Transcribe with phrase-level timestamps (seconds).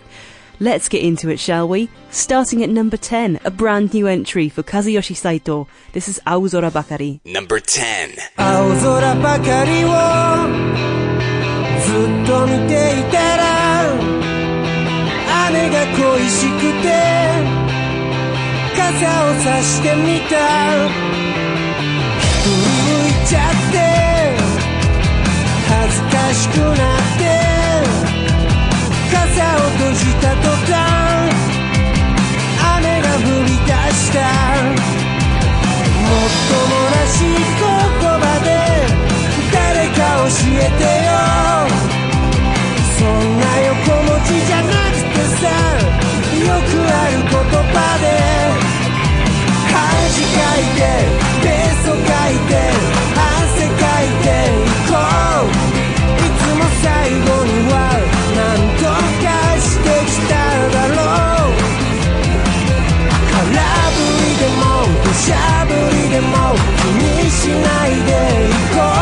[0.59, 1.87] Let's get into it, shall we?
[2.09, 5.67] Starting at number 10, a brand new entry for Kazuyoshi Saito.
[5.93, 7.21] This is Aozora Bakari.
[7.25, 8.17] Number 10.
[8.37, 9.89] 青空ばかりを
[11.85, 13.43] ずっと見ていたら
[15.47, 16.87] 雨が恋しくて
[18.75, 18.85] 傘
[19.29, 20.35] をさしてみた
[22.43, 23.77] 振り向いちゃって
[25.69, 26.75] 恥ずかしくなっ
[27.19, 27.40] て傘
[29.32, 29.44] を
[29.78, 30.76] 閉じた途端
[32.76, 34.18] 雨が降り出した。
[34.68, 37.64] もっともらしい言
[38.20, 38.46] 葉で
[39.52, 41.10] 誰か教えてよ。
[42.98, 43.08] そん
[43.40, 45.42] な横文字じゃなくてさ
[46.44, 47.32] よくある言
[47.72, 48.04] 葉で。
[49.72, 50.80] 恥かいて
[65.12, 66.84] しゃぶりでも気
[67.24, 69.01] にしないでいこう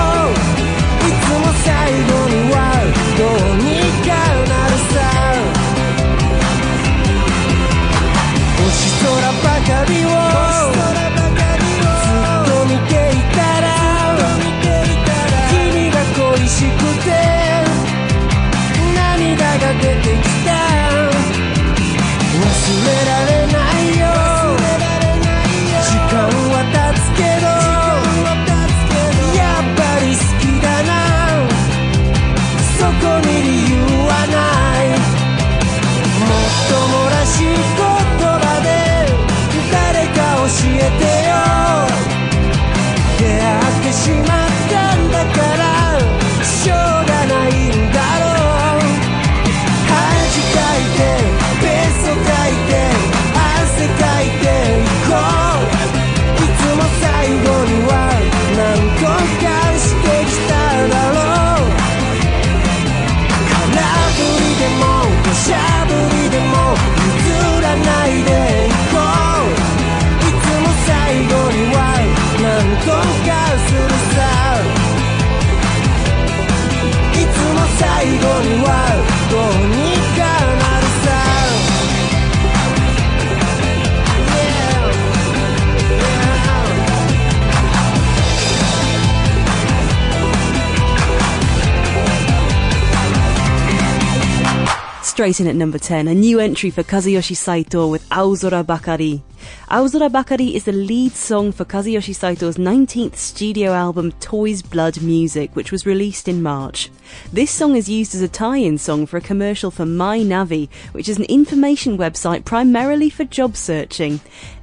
[95.20, 99.22] Straight in at number 10, a new entry for Kazuyoshi Saito with Aozora Bakari.
[99.70, 105.54] Aozora Bakari is the lead song for Kazuyoshi Saito's 19th studio album Toys Blood Music,
[105.54, 106.90] which was released in March.
[107.34, 111.18] This song is used as a tie-in song for a commercial for Mynavi, which is
[111.18, 114.20] an information website primarily for job searching.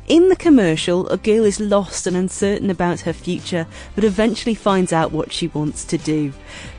[0.07, 4.94] In the commercial, a girl is lost and uncertain about her future, but eventually finds
[4.94, 6.31] out what she wants to do.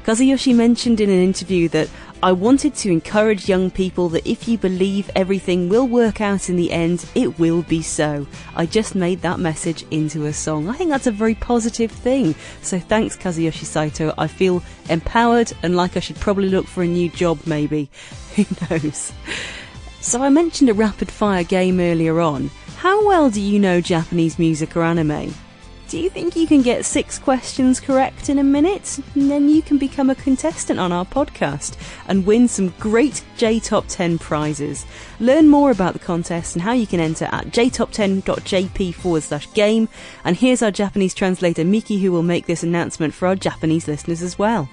[0.05, 1.91] Kazuyoshi mentioned in an interview that
[2.23, 6.57] I wanted to encourage young people that if you believe everything will work out in
[6.57, 8.27] the end, it will be so.
[8.57, 10.71] I just made that message into a song.
[10.71, 12.35] I think that's a very positive thing.
[12.63, 14.15] So thanks, Kazuyoshi Saito.
[14.17, 17.91] I feel empowered and like I should probably look for a new job, maybe.
[18.37, 19.13] Who knows?
[20.01, 22.51] So I mentioned a rapid fire game earlier on.
[22.78, 25.34] How well do you know Japanese music or anime?
[25.94, 29.00] Do you think you can get six questions correct in a minute?
[29.14, 31.78] And then you can become a contestant on our podcast
[32.08, 34.88] and win some great J Top 10 prizes.
[35.20, 39.88] Learn more about the contest and how you can enter at jtop10.jp forward slash game.
[40.24, 44.24] And here's our Japanese translator Miki who will make this announcement for our Japanese listeners
[44.24, 44.68] as well.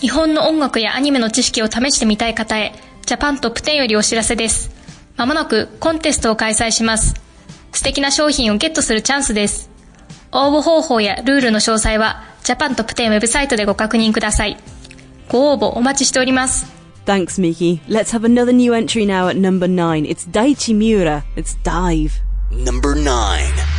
[0.00, 2.74] 日本の音楽やアニメの知識を試してみたい方へ、
[3.06, 4.70] ジャパントップ10よりお知らせです。
[5.16, 7.14] まもなくコンテストを開催します。
[7.71, 9.69] 素敵な商品をゲットするチャンスです。
[10.31, 14.57] 応募方法やルールの詳細は、ジャパントップ10ウェブサイトでご確認ください。
[15.27, 16.65] ご応募お待ちしております。
[17.05, 17.79] Thanks, Miki.
[17.87, 20.05] Let's have another new entry now at number 9.
[20.05, 21.23] It's Daichi Miura.
[21.35, 22.21] It's Dive.
[22.51, 23.78] Number 9.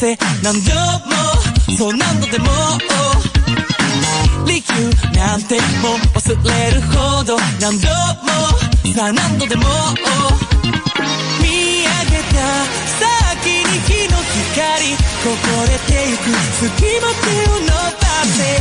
[0.00, 2.46] せ何度もそう何度でも
[4.46, 4.64] 理由
[5.14, 7.86] なんてもう忘れるほど何度
[8.24, 8.32] も
[8.96, 9.62] さあ何度でも
[11.44, 12.40] 見上げた
[12.96, 16.32] 先に日の光こぼれてゆく
[16.64, 18.56] 隙間手を伸ばせ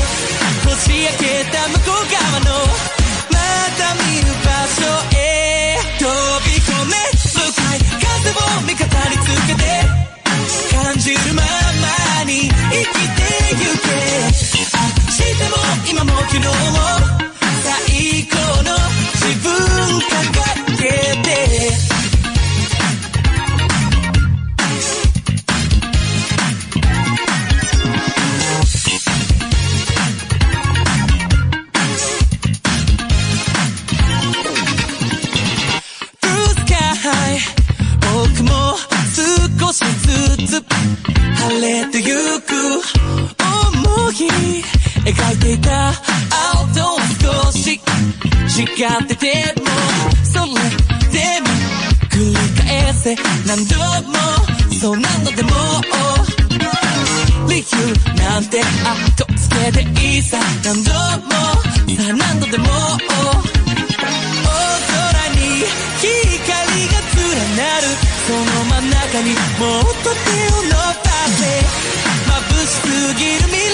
[0.68, 1.24] 星焼け
[1.56, 2.68] た向こう側の
[3.32, 3.40] ま
[3.80, 4.84] た見る場所
[5.16, 10.19] へ飛び込め向かい風を味方につけて
[10.72, 13.20] 感じるままに生きて
[13.52, 13.90] ゆけ。
[15.08, 15.56] 明日も
[15.90, 16.50] 今も昨日も
[17.64, 18.68] 最高の
[19.16, 19.48] 自分
[20.00, 20.84] 掲げ
[21.22, 21.99] て。
[45.12, 45.90] 描いていた。
[45.90, 46.78] 青と
[47.44, 49.66] 少し違ってても。
[50.24, 50.48] それ
[51.10, 51.48] でも
[52.12, 53.16] 繰り返せ
[53.48, 53.76] 何度
[54.08, 54.14] も
[54.80, 54.98] そう。
[54.98, 55.50] 何度でも
[57.48, 57.64] 理由
[58.22, 60.38] なんて後つけていいさ。
[60.64, 61.32] 何度も。
[61.96, 62.66] さあ何度でも。
[62.66, 62.70] 大
[64.06, 65.66] 空に
[65.98, 66.06] 光
[66.88, 67.84] が連なる。
[68.28, 70.78] その真ん中にもっと手を伸ば
[71.30, 71.42] せ。
[72.28, 72.78] 眩しす
[73.16, 73.69] ぎる未来。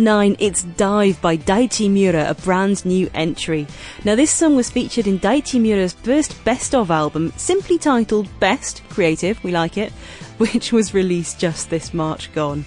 [0.00, 3.66] nine, it's Dive by Daichi Miura, a brand new entry.
[4.04, 8.82] Now, this song was featured in Daichi Miura's first best of album, simply titled Best
[8.88, 9.92] Creative, we like it,
[10.38, 12.64] which was released just this March gone.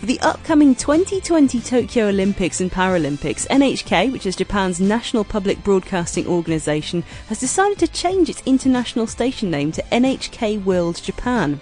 [0.00, 6.26] For the upcoming 2020 Tokyo Olympics and Paralympics, NHK, which is Japan's national public broadcasting
[6.26, 11.60] organisation, has decided to change its international station name to NHK World Japan.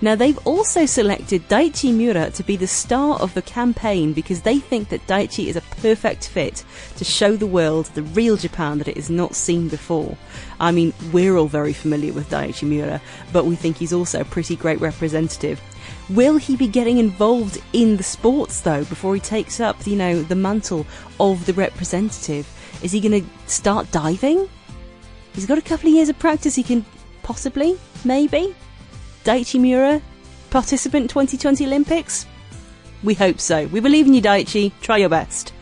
[0.00, 4.60] Now, they've also selected Daichi Miura to be the star of the campaign because they
[4.60, 8.86] think that Daichi is a perfect fit to show the world the real Japan that
[8.86, 10.16] it has not seen before.
[10.60, 14.24] I mean, we're all very familiar with Daichi Miura, but we think he's also a
[14.24, 15.60] pretty great representative.
[16.10, 20.22] Will he be getting involved in the sports though before he takes up, you know,
[20.22, 20.84] the mantle
[21.20, 22.48] of the representative?
[22.82, 24.48] Is he going to start diving?
[25.34, 26.56] He's got a couple of years of practice.
[26.56, 26.84] He can
[27.22, 28.56] possibly, maybe.
[29.24, 30.02] Daichi Miura,
[30.50, 32.26] participant 2020 Olympics?
[33.04, 33.66] We hope so.
[33.68, 34.72] We believe in you, Daichi.
[34.80, 35.52] Try your best.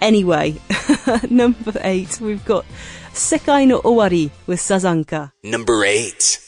[0.00, 0.58] Anyway,
[1.30, 2.64] number eight, we've got
[3.12, 5.32] Sekai no Owari with Sazanka.
[5.42, 6.45] Number 8.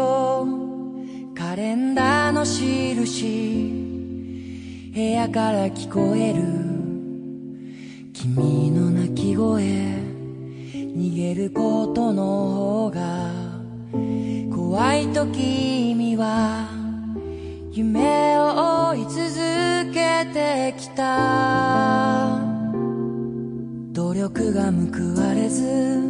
[0.00, 6.42] 音カレンダーの印部屋から聞こえる
[8.12, 9.62] 君の泣き声
[10.72, 13.30] 逃げることの方が
[14.54, 16.68] 怖いと君は
[17.70, 19.20] 夢を追い続
[19.94, 22.40] けてきた。
[23.92, 26.00] 努力が報われず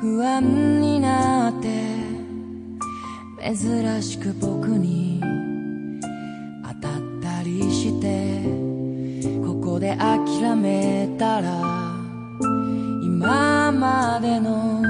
[0.00, 2.05] 不安になって
[3.54, 5.20] 珍しく僕に
[6.64, 8.42] 当たったりして
[9.46, 11.52] ここで諦めたら
[13.04, 14.82] 今までの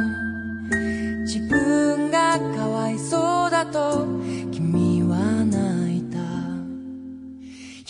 [1.25, 4.07] 自分がかわいそうだと
[4.51, 6.17] 君は泣いた。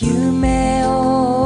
[0.05, 1.36] 夢を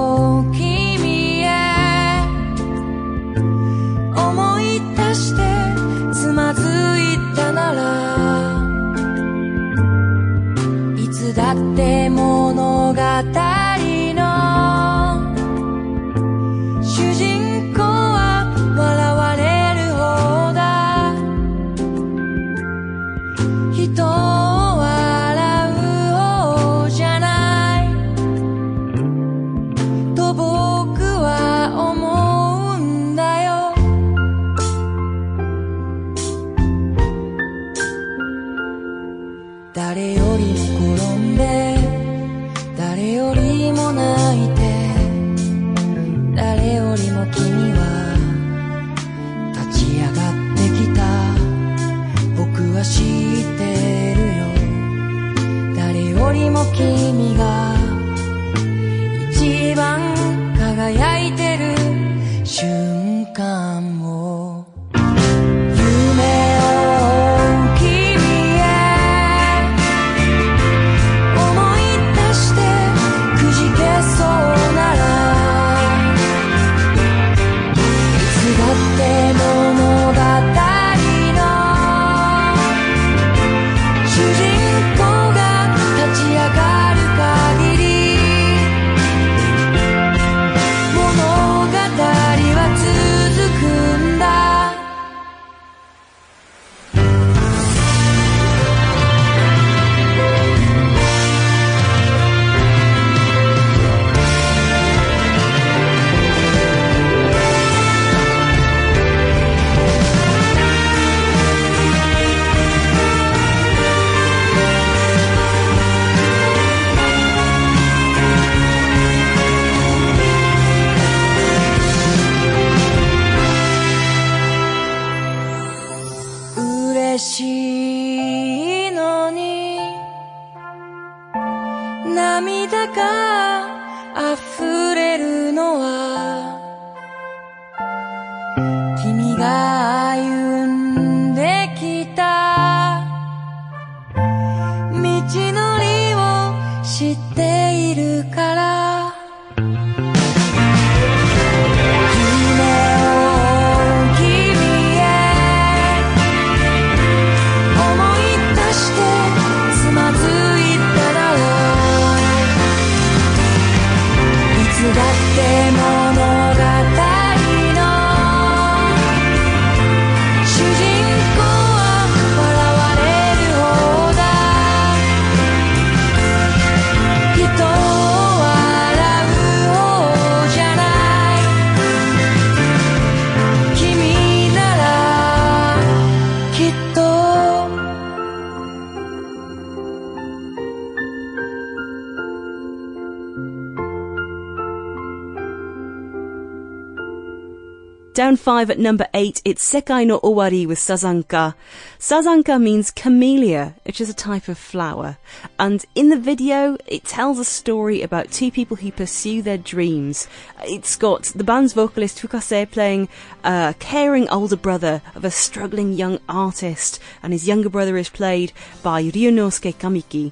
[198.38, 201.54] Five at number eight, it's Sekai no Owari with Sazanka.
[202.00, 205.18] Sazanka means camellia, which is a type of flower.
[205.60, 210.28] And in the video, it tells a story about two people who pursue their dreams.
[210.64, 213.10] It's got the band's vocalist Fukase playing
[213.44, 218.54] a caring older brother of a struggling young artist, and his younger brother is played
[218.82, 220.32] by Ryunosuke Kamiki.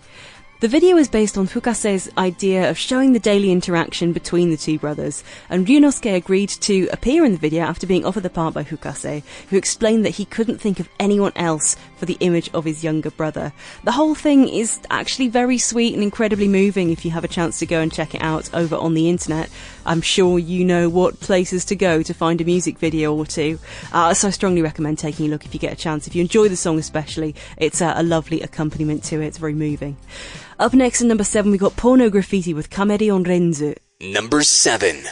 [0.62, 4.78] The video is based on Fukase's idea of showing the daily interaction between the two
[4.78, 8.66] brothers, and Ryunosuke agreed to appear in the video after being offered the part by
[8.66, 12.84] Fukase, who explained that he couldn't think of anyone else for the image of his
[12.84, 13.54] younger brother.
[13.86, 17.58] The whole thing is actually very sweet and incredibly moving if you have a chance
[17.60, 19.50] to go and check it out over on the internet.
[19.90, 23.58] I'm sure you know what places to go to find a music video or two.
[23.92, 26.06] Uh, so I strongly recommend taking a look if you get a chance.
[26.06, 29.26] If you enjoy the song, especially, it's a, a lovely accompaniment to it.
[29.26, 29.98] It's very moving.
[30.60, 33.76] Up next at number seven, we got Porno Graffiti with Kamereon Renzu.
[34.00, 35.08] Number seven.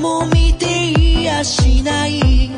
[0.00, 0.66] も見て
[0.98, 2.50] いやしない。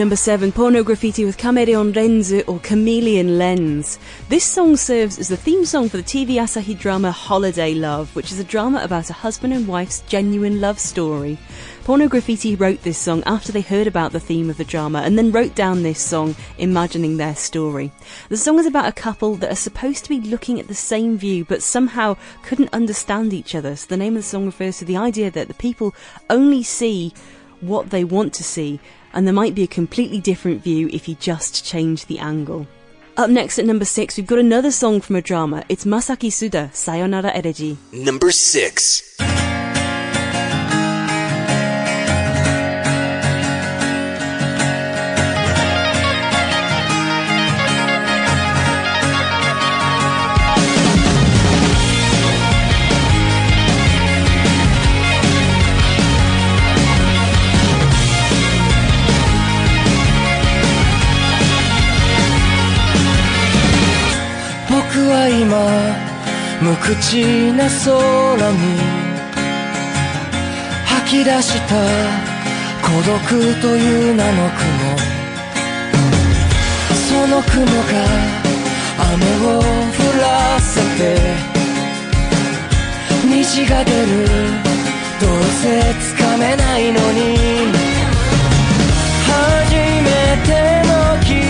[0.00, 3.98] Number seven, Porno Graffiti with Chameleon Renzu or Chameleon Lens.
[4.30, 8.32] This song serves as the theme song for the TV Asahi drama Holiday Love, which
[8.32, 11.36] is a drama about a husband and wife's genuine love story.
[11.84, 15.18] Porno Graffiti wrote this song after they heard about the theme of the drama and
[15.18, 17.92] then wrote down this song, imagining their story.
[18.30, 21.18] The song is about a couple that are supposed to be looking at the same
[21.18, 23.76] view but somehow couldn't understand each other.
[23.76, 25.94] So the name of the song refers to the idea that the people
[26.30, 27.12] only see
[27.60, 28.80] what they want to see
[29.12, 32.66] and there might be a completely different view if you just change the angle.
[33.16, 35.64] Up next at number 6, we've got another song from a drama.
[35.68, 37.76] It's Masaki Suda, Sayonara Ereji.
[37.92, 39.16] Number 6.
[66.94, 68.58] 口な空に
[70.86, 71.74] 吐き出した
[72.82, 73.16] 孤独
[73.60, 74.60] という名の雲
[77.08, 77.92] その雲が
[79.12, 79.62] 雨を降
[80.20, 81.00] らせて。
[83.24, 84.26] 虹が出る。
[85.20, 87.36] どうせつかめないのに。
[89.26, 90.08] 初め
[90.44, 90.48] て
[90.88, 90.90] の
[91.24, 91.49] キ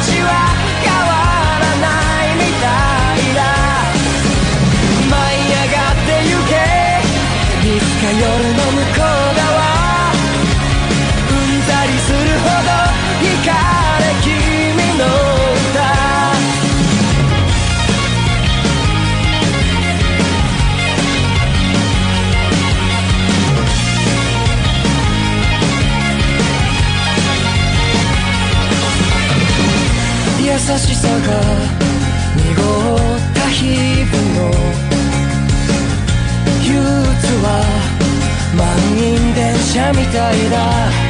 [0.00, 1.37] は変わる
[30.76, 31.14] しさが
[32.36, 34.50] 濁った日々の
[36.62, 37.46] 憂鬱は
[38.54, 38.66] 満
[38.98, 41.07] 員電車みたいだ。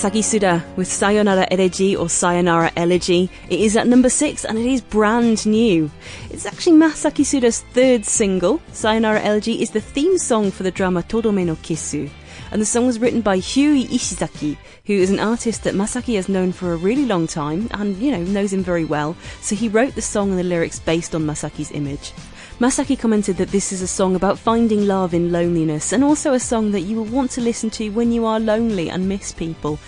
[0.00, 3.28] Masaki Suda with Sayonara Elegy or Sayonara Elegy.
[3.50, 5.90] It is at number six and it is brand new.
[6.30, 8.62] It's actually Masaki Suda's third single.
[8.72, 12.08] Sayonara Elegy is the theme song for the drama Todome no Kisu.
[12.50, 16.30] And the song was written by Huwie Ishizaki, who is an artist that Masaki has
[16.30, 19.14] known for a really long time and, you know, knows him very well.
[19.42, 22.14] So he wrote the song and the lyrics based on Masaki's image.
[22.60, 26.38] Masaki commented that this is a song about finding love in loneliness and also a
[26.38, 29.78] song that you will want to listen to when you are lonely and miss people.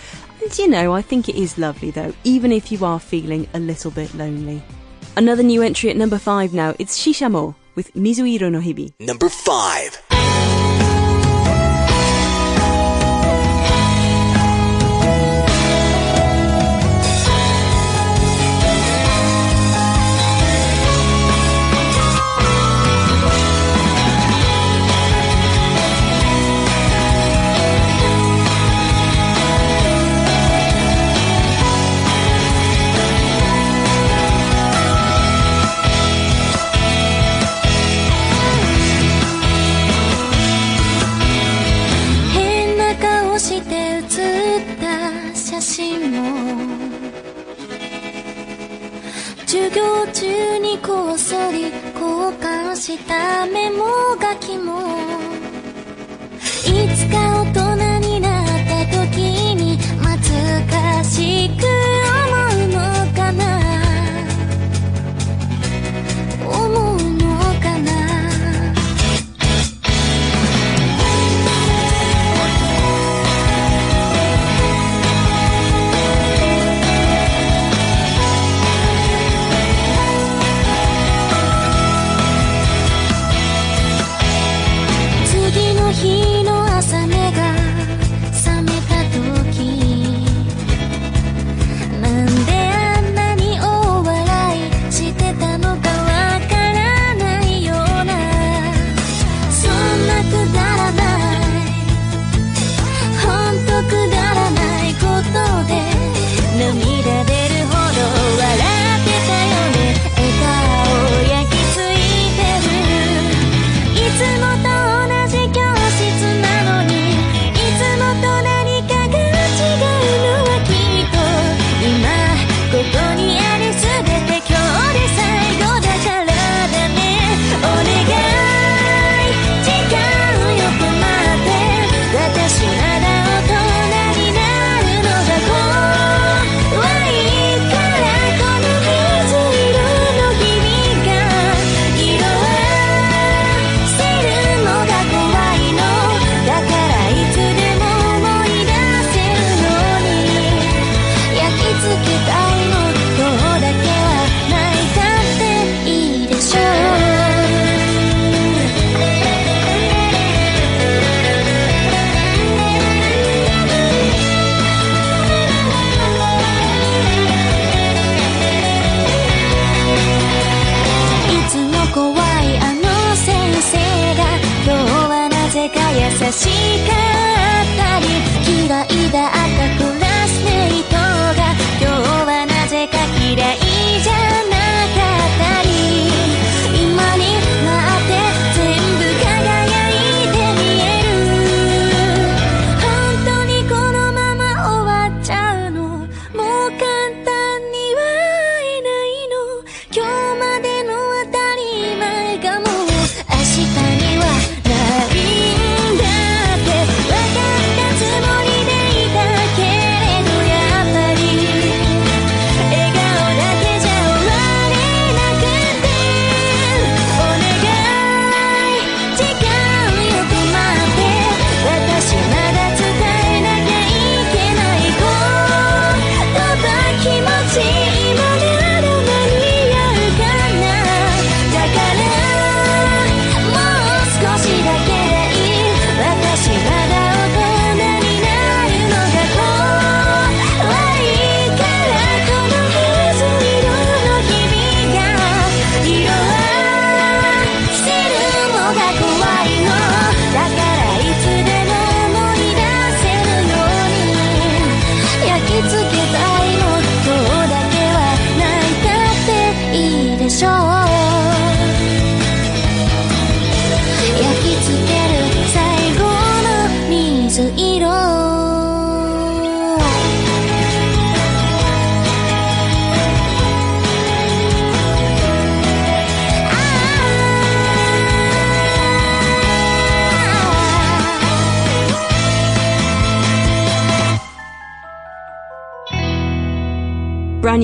[0.41, 3.59] And you know, I think it is lovely though, even if you are feeling a
[3.59, 4.63] little bit lonely.
[5.15, 8.91] Another new entry at number 5 now, it's Shishamo with Mizuiro no Hibi.
[8.99, 10.12] Number 5.
[52.97, 53.85] したメモ
[54.21, 54.81] 書きも
[56.39, 60.13] いつか大人になった時に懐
[60.67, 61.72] かしく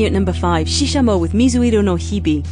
[0.09, 2.43] at number 5, Shishamo with Mizuiro no Hibi.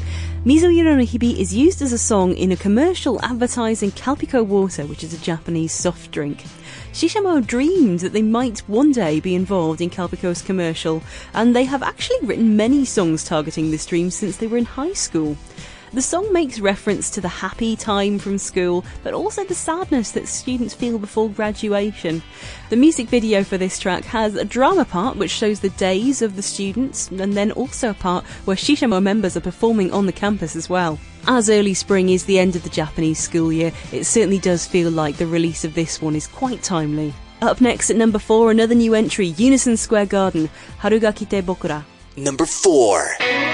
[0.45, 5.03] Mizuiro no Hibi is used as a song in a commercial advertising Calpico water, which
[5.03, 6.43] is a Japanese soft drink.
[6.93, 11.01] Shishamo dreamed that they might one day be involved in Calpico's commercial,
[11.33, 14.93] and they have actually written many songs targeting this dream since they were in high
[14.93, 15.35] school.
[15.93, 20.27] The song makes reference to the happy time from school, but also the sadness that
[20.27, 22.21] students feel before graduation.
[22.69, 26.35] The music video for this track has a drama part which shows the days of
[26.35, 30.57] the students, and then also a part where Shishamo members are performing on the campus
[30.57, 30.99] as well.
[31.25, 34.91] As early spring is the end of the Japanese school year, it certainly does feel
[34.91, 37.13] like the release of this one is quite timely.
[37.41, 41.85] Up next at number 4, another new entry, Unison Square Garden, Harugakite Bokura.
[42.17, 43.46] Number 4.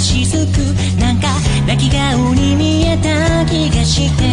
[0.00, 0.26] 雫
[0.98, 1.28] なんか
[1.66, 4.24] 泣き顔に見えた気がして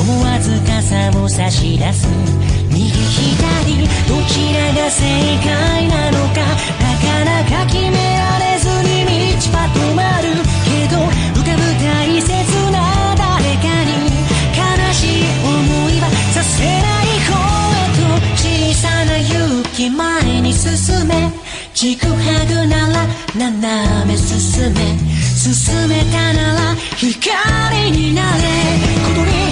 [0.00, 2.08] 思わず傘を差し出す
[2.70, 5.04] 右左どちらが正
[5.44, 6.40] 解なのか
[6.80, 10.32] なかなか決められずに道は止まる
[10.64, 10.96] けど
[11.36, 12.30] 浮かぶ大切
[12.72, 13.92] な誰かに。
[14.56, 16.72] 悲しい思いはさせな
[17.02, 17.36] い方
[17.74, 18.00] へと
[18.36, 18.40] 小
[18.74, 21.30] さな勇気前に進め。
[21.74, 22.14] ちぐは
[22.46, 25.01] ぐなら斜め進め。
[25.42, 29.51] 進めたなら光になれ。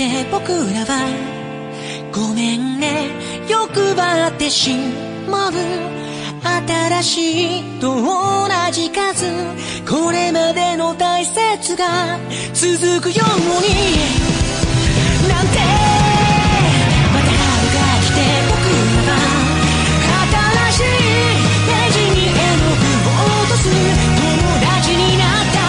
[0.00, 1.12] て僕らは
[2.10, 3.10] ごめんね
[3.50, 4.74] 欲張ってし
[5.28, 5.52] まう
[6.42, 9.26] 新しいと同じ数
[9.84, 12.18] これまでの大切が
[12.54, 13.76] 続くように
[15.28, 15.58] なんて
[17.12, 18.56] また春が来て僕
[19.04, 19.20] らは
[20.72, 20.96] 新しい
[21.66, 25.60] ページに絵の具を落とす友達になった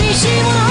[0.00, 0.67] 美味しいもの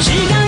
[0.00, 0.39] 違っ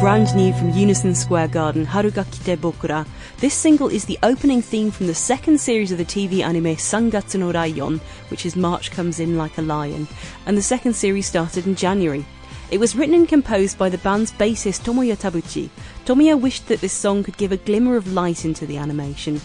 [0.00, 3.06] brand new from Unison Square Garden, Harugakite Bokura.
[3.36, 7.40] This single is the opening theme from the second series of the TV anime Sangatsu
[7.40, 10.08] no Raion, which is March Comes In Like a Lion,
[10.46, 12.24] and the second series started in January.
[12.70, 15.68] It was written and composed by the band's bassist Tomoya Tabuchi.
[16.06, 19.38] Tomoya wished that this song could give a glimmer of light into the animation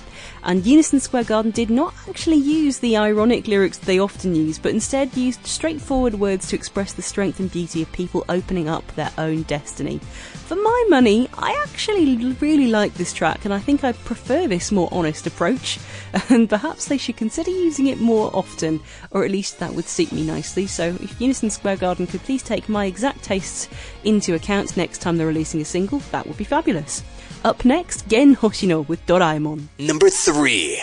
[0.44, 4.72] and Unison Square Garden did not actually use the ironic lyrics they often use, but
[4.72, 9.12] instead used straightforward words to express the strength and beauty of people opening up their
[9.18, 10.00] own destiny.
[10.46, 14.72] For my money, I actually really like this track, and I think I prefer this
[14.72, 15.80] more honest approach,
[16.30, 18.80] and perhaps they should consider using it more often,
[19.12, 20.68] or at least that would suit me nicely.
[20.68, 23.68] So if Unison Square Garden could please take my exact tastes
[24.04, 27.04] into account next time they're releasing a single, that would be fabulous.
[27.46, 29.68] Up next, Gen Hoshino with Doraemon.
[29.78, 30.82] Number 3.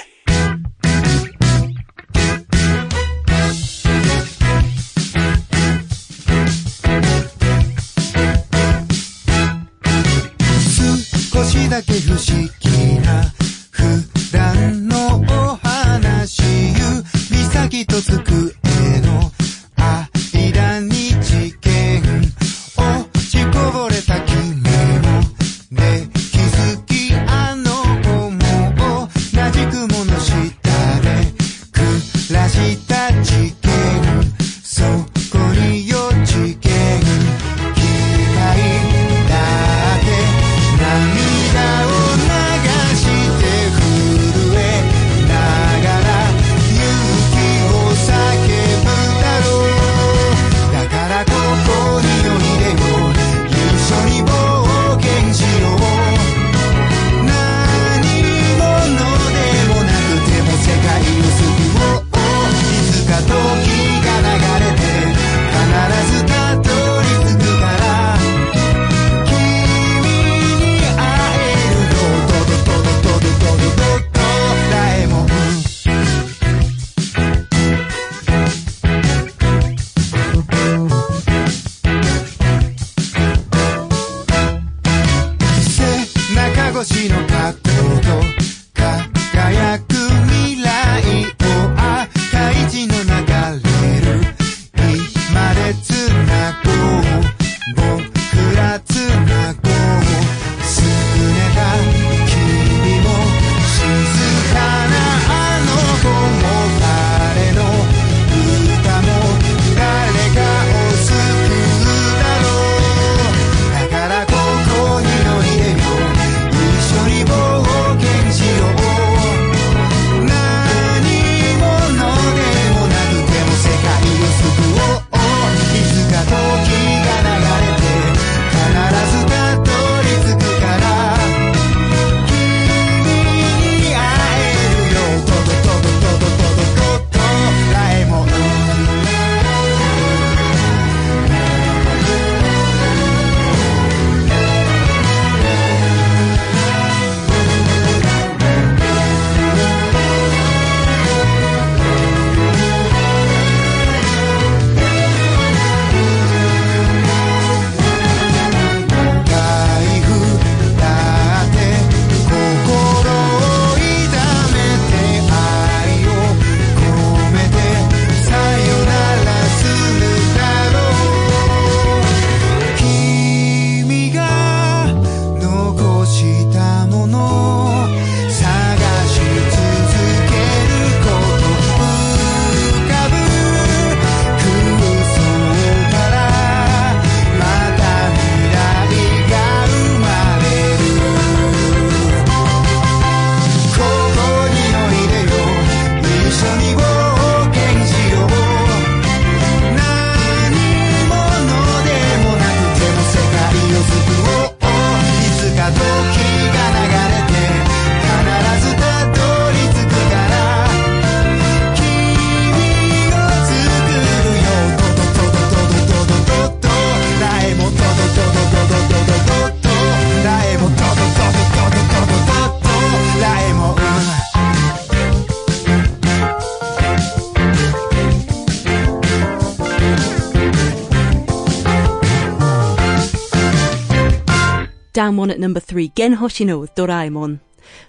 [235.30, 237.40] At number three, Gen Hoshino with Doraemon.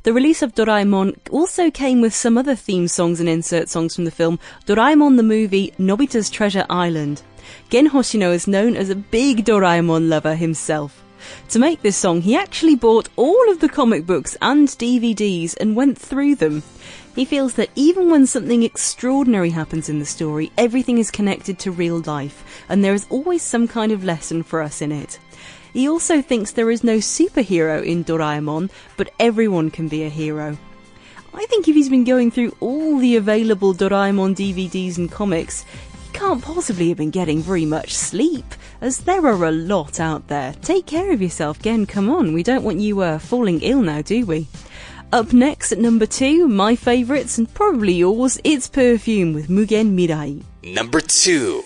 [0.04, 4.06] The release of Doraemon also came with some other theme songs and insert songs from
[4.06, 7.24] the film Doraemon the Movie, Nobita's Treasure Island.
[7.70, 11.04] Gen Hoshino is known as a big Doraemon lover himself.
[11.50, 15.76] To make this song, he actually bought all of the comic books and DVDs and
[15.76, 16.64] went through them.
[17.16, 21.72] He feels that even when something extraordinary happens in the story, everything is connected to
[21.72, 25.20] real life, and there is always some kind of lesson for us in it.
[25.74, 30.58] He also thinks there is no superhero in Doraemon, but everyone can be a hero.
[31.34, 36.14] I think if he's been going through all the available Doraemon DVDs and comics, he
[36.14, 38.46] can't possibly have been getting very much sleep,
[38.82, 40.54] as there are a lot out there.
[40.62, 44.04] Take care of yourself, Gen, come on, we don't want you uh, falling ill now,
[44.04, 44.48] do we?
[45.12, 50.44] Up next at number two, my favourites and probably yours, it's Perfume with Mugen Mirai.
[50.64, 51.64] Number two.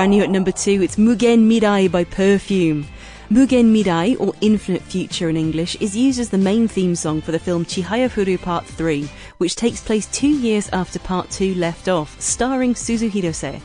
[0.00, 2.86] Brand new at number two, it's Mugen Mirai by Perfume.
[3.30, 7.32] Mugen Mirai, or Infinite Future in English, is used as the main theme song for
[7.32, 12.18] the film Chihayafuru Part 3, which takes place two years after Part 2 left off,
[12.18, 13.60] starring Suzu Hirose.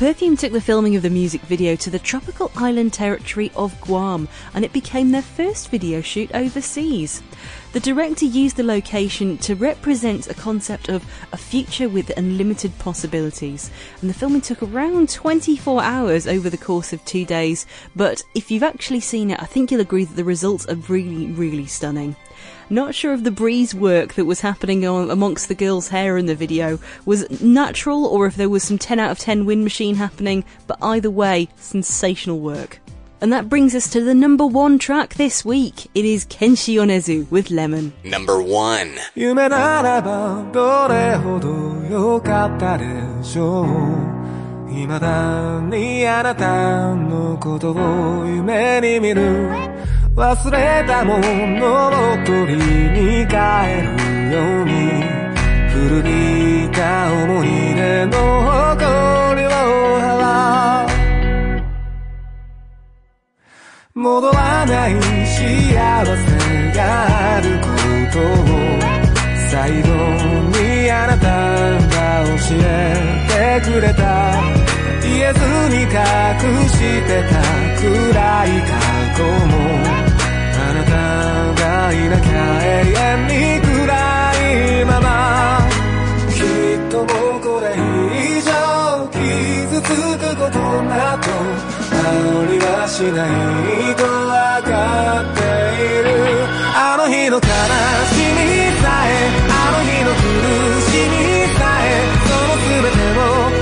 [0.00, 4.26] Perfume took the filming of the music video to the tropical island territory of Guam,
[4.54, 7.22] and it became their first video shoot overseas.
[7.72, 13.70] The director used the location to represent a concept of a future with unlimited possibilities,
[14.00, 17.66] and the filming took around 24 hours over the course of two days.
[17.94, 21.26] But if you've actually seen it, I think you'll agree that the results are really,
[21.26, 22.16] really stunning.
[22.70, 26.34] Not sure if the breeze work that was happening amongst the girls' hair in the
[26.34, 30.44] video was natural or if there was some 10 out of 10 wind machine happening,
[30.66, 32.80] but either way, sensational work.
[33.21, 35.89] And that brings us to the number one track this week.
[35.95, 37.93] It is Kenshi Yonezu with Lemon.
[38.03, 38.91] Number one.
[39.15, 41.47] 夢ならばどれほど
[41.89, 42.85] 良かったで
[43.23, 49.49] しょう未だにあなたのことを夢に見る
[50.15, 53.35] 忘れたものを取りに帰
[53.81, 55.03] るように
[55.71, 58.17] 古びた思い出の
[58.75, 59.49] 誇りを
[59.99, 60.88] 払う
[63.92, 66.22] 戻らない幸せ
[66.76, 67.66] があるこ
[68.12, 68.22] とを
[69.50, 69.88] 最後
[70.62, 72.62] にあなたが教え
[73.26, 74.40] てくれた。
[75.02, 75.40] 言えず
[75.74, 75.90] に隠
[76.68, 77.34] してた
[77.80, 78.70] 暗い過
[79.18, 79.58] 去も。
[80.54, 80.90] あなた
[81.60, 83.90] がいなきゃ永遠に暗
[84.82, 85.66] いまま。
[86.28, 87.04] きっとも
[87.38, 88.48] うこれ以上
[89.10, 91.96] 傷つくことなど香
[92.50, 95.40] りはしないとわかって
[95.82, 96.08] いる。
[96.72, 98.40] あの日の悲しみ
[98.80, 100.22] さえあの日の苦
[100.88, 101.14] しみ
[101.58, 103.59] さえその全てを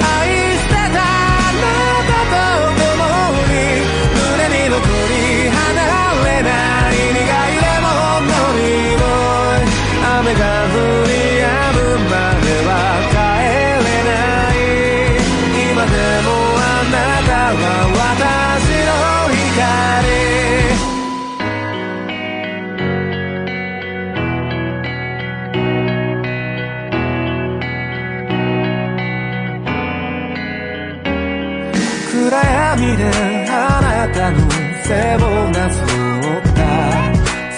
[34.89, 36.59] 背をなぞった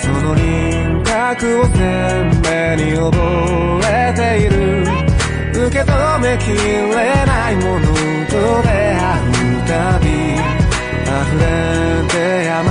[0.03, 3.15] その輪郭を鮮明に覚
[3.87, 4.83] えている
[5.53, 6.91] 受け止めきれ
[7.27, 7.87] ないもの
[8.27, 9.71] と出会うた
[10.01, 10.07] び
[11.07, 11.47] 溢れ
[12.09, 12.15] て
[12.47, 12.70] やま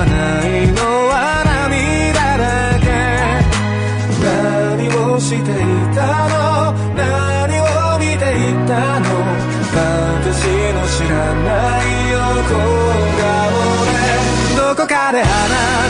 [15.10, 15.89] 아래 하나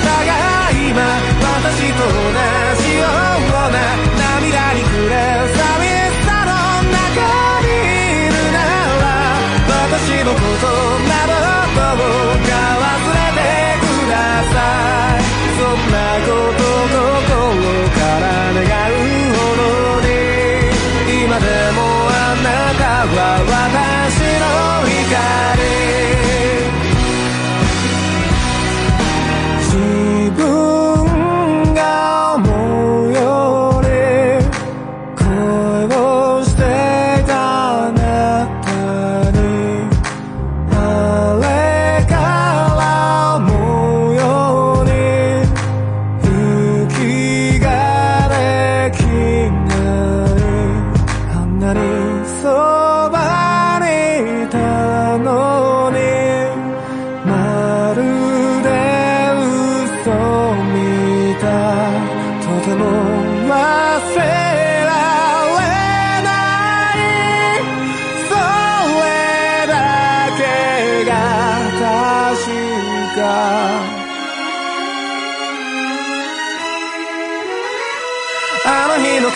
[78.72, 79.34] あの日の悲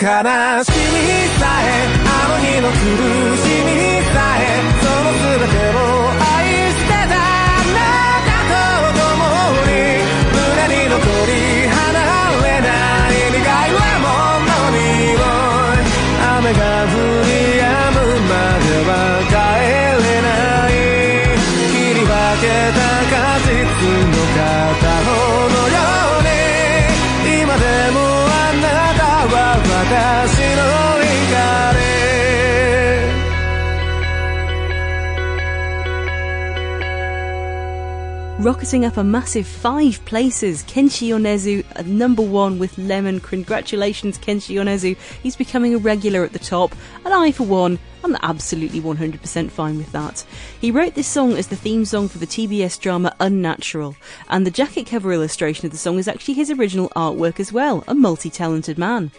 [0.62, 1.08] しみ
[1.40, 2.76] さえあの日の苦
[3.36, 3.68] しみ
[4.14, 4.43] さえ。
[38.44, 43.18] Rocketing up a massive five places, Kenshi Yonezu at number one with Lemon.
[43.18, 44.98] Congratulations, Kenshi Yonezu.
[45.22, 46.74] He's becoming a regular at the top,
[47.06, 50.26] and I, for one, I'm absolutely 100% fine with that.
[50.60, 53.96] He wrote this song as the theme song for the TBS drama Unnatural,
[54.28, 57.82] and the jacket cover illustration of the song is actually his original artwork as well,
[57.88, 59.10] a multi talented man.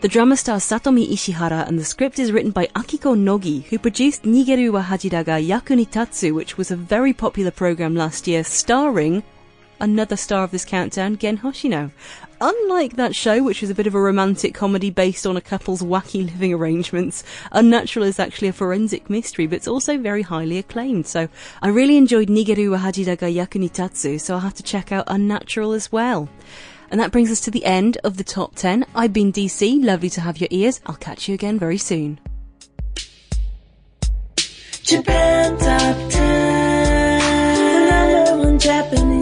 [0.00, 4.24] The drama stars Satomi Ishihara, and the script is written by Akiko Nogi, who produced
[4.24, 8.26] Nigeru wa Haji da ga Yaku ni Tatsu, which was a very popular program last
[8.26, 9.22] year, starring
[9.82, 11.90] another star of this countdown, Gen Hoshino.
[12.40, 15.82] Unlike that show, which was a bit of a romantic comedy based on a couple's
[15.82, 17.22] wacky living arrangements,
[17.52, 21.06] Unnatural is actually a forensic mystery, but it's also very highly acclaimed.
[21.06, 21.28] So
[21.60, 24.62] I really enjoyed Nigeru wa Haji da ga Yaku ni Tatsu, so I'll have to
[24.62, 26.28] check out Unnatural as well.
[26.90, 28.86] And that brings us to the end of the top 10.
[28.94, 30.80] I've been DC, lovely to have your ears.
[30.86, 32.18] I'll catch you again very soon.
[34.82, 36.51] Japan Top 10, the number one